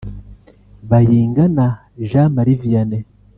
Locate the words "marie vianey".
2.35-3.03